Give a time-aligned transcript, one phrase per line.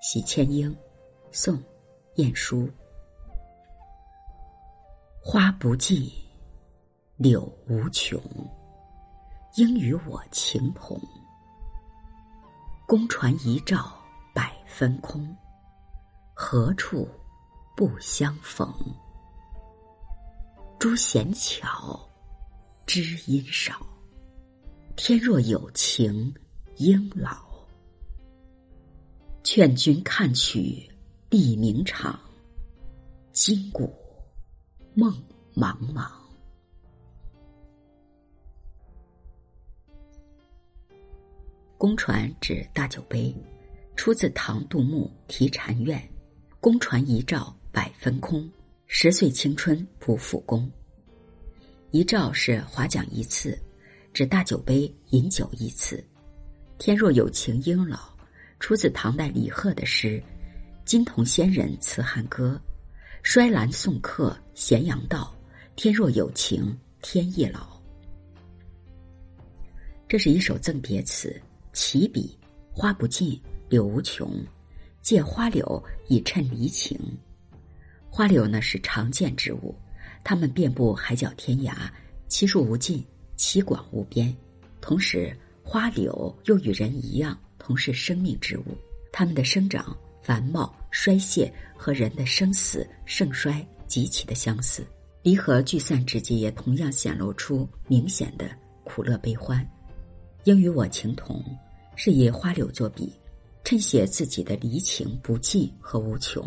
[0.00, 0.74] 喜迁莺，
[1.30, 1.54] 宋·
[2.14, 2.66] 晏殊。
[5.22, 6.10] 花不尽，
[7.18, 8.18] 柳无穷，
[9.56, 10.98] 应与我情同。
[12.86, 13.94] 公传遗照
[14.34, 15.36] 百分空，
[16.32, 17.06] 何处
[17.76, 18.72] 不相逢？
[20.78, 22.00] 朱弦巧，
[22.86, 23.86] 知音少。
[24.96, 26.34] 天若有情
[26.76, 27.49] 应老。
[29.42, 30.86] 劝君看取
[31.30, 32.20] 地名场，
[33.32, 33.90] 今古
[34.92, 35.10] 梦
[35.54, 36.10] 茫茫。
[41.78, 43.34] 公传指大酒杯，
[43.96, 45.98] 出自唐杜牧《题禅院》。
[46.60, 48.46] 公传一照百分空，
[48.86, 50.70] 十岁青春不复功。
[51.92, 53.58] 一照是划桨一次，
[54.12, 56.06] 指大酒杯饮酒一次。
[56.76, 57.98] 天若有情应老，
[58.60, 60.18] 出自唐代李贺的诗
[60.84, 62.60] 《金童仙人辞汉歌》：
[63.22, 65.34] 衰兰送客咸阳道，
[65.74, 67.80] 天若有情天亦老。
[70.06, 71.40] 这是一首赠别词。
[71.72, 72.36] 起笔，
[72.72, 74.28] 花不尽，柳无穷，
[75.00, 76.98] 借花柳以衬离情。
[78.10, 79.72] 花柳呢是常见植物，
[80.24, 81.72] 它们遍布海角天涯，
[82.26, 83.04] 其数无尽，
[83.36, 84.36] 其广无边。
[84.80, 88.76] 同时，花柳又与人一样，同是生命之物，
[89.12, 94.84] 它们的生长、繁茂、衰谢和人的生死盛衰极其的相似。
[95.22, 98.50] 离合聚散之际，也同样显露出明显的
[98.82, 99.64] 苦乐悲欢。
[100.44, 101.44] 应与我情同，
[101.94, 103.12] 是以花柳作比，
[103.62, 106.42] 衬写自己的离情不尽和无穷，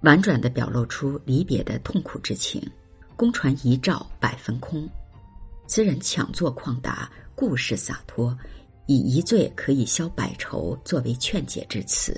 [0.00, 2.66] 婉转的表露出离别的痛苦之情。
[3.14, 4.88] 公传遗诏百分空，
[5.68, 8.36] 词人强作旷达，故事洒脱，
[8.86, 12.12] 以一醉可以消百愁作为劝解之词；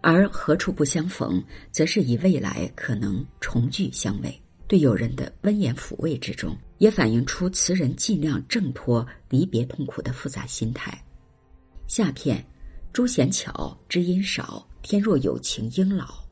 [0.00, 4.40] 而何处不相逢，则是以未来可能重聚相慰。
[4.66, 10.96] 对友人的温言抚慰之中，也反映出词人尽量挣脱离别痛苦的复杂心态。
[11.88, 12.44] 下片，
[12.92, 16.22] 朱弦巧，知音少，天若有情应老。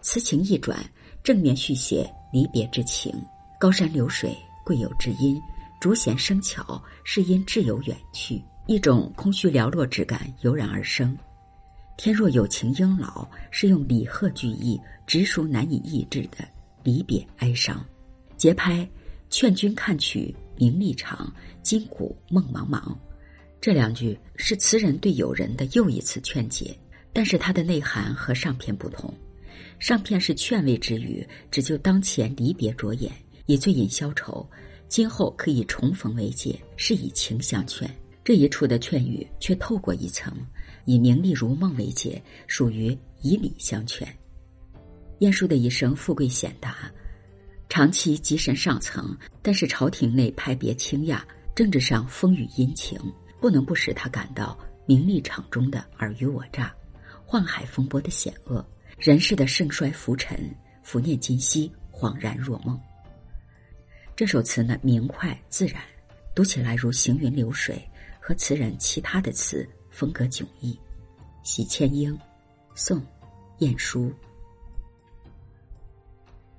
[0.00, 0.78] 词情一转，
[1.22, 3.12] 正面续写离别之情。
[3.58, 5.36] 高山流水，贵有知音；
[5.80, 11.18] 竹弦生巧，是因挚友远去，一种空虚寥落之感油然而生。
[11.96, 16.46] 天若有情应老，是用李贺句意直抒难以抑制的。
[16.84, 17.84] 离别哀伤，
[18.36, 18.88] 节拍，
[19.28, 22.96] 劝君看取名利场，今古梦茫茫。
[23.60, 26.72] 这两句是词人对友人的又一次劝解，
[27.12, 29.12] 但是它的内涵和上片不同。
[29.80, 33.10] 上片是劝慰之语，只就当前离别着眼，
[33.46, 34.48] 以醉饮消愁，
[34.88, 37.90] 今后可以重逢为戒，是以情相劝。
[38.22, 40.32] 这一处的劝语却透过一层，
[40.84, 44.06] 以名利如梦为戒，属于以礼相劝。
[45.20, 46.90] 晏殊的一生富贵显达，
[47.68, 51.20] 长期跻身上层，但是朝廷内派别倾轧，
[51.54, 52.98] 政治上风雨阴晴，
[53.40, 56.74] 不能不使他感到名利场中的尔虞我诈、
[57.26, 58.64] 宦海风波的险恶，
[58.98, 60.38] 人世的盛衰浮沉，
[60.82, 62.78] 浮念今夕，恍然若梦。
[64.14, 65.82] 这首词呢，明快自然，
[66.34, 67.82] 读起来如行云流水，
[68.30, 70.78] 和词人其他的词风格迥异。
[71.42, 72.16] 喜迁莺，
[72.76, 72.96] 宋·
[73.58, 74.12] 晏殊。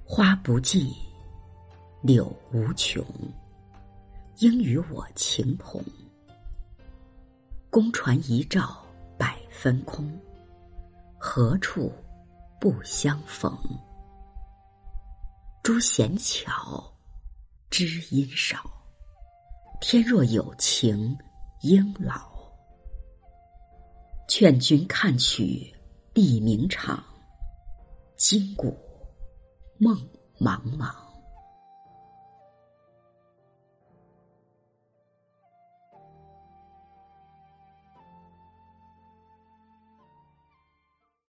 [0.04, 0.94] 花不尽，
[2.02, 3.02] 柳无穷，
[4.40, 5.82] 应与我情同。
[7.70, 8.86] 公传遗照
[9.18, 10.12] 百分空，
[11.18, 11.90] 何处
[12.60, 13.58] 不相逢？
[15.64, 16.94] 朱弦巧，
[17.70, 18.70] 知音少。
[19.80, 21.18] 天若有情
[21.62, 22.30] 应老。
[24.28, 25.74] 劝君看取
[26.14, 27.04] 地名场，
[28.16, 28.78] 今古。
[29.78, 29.96] 梦
[30.40, 31.01] 茫茫。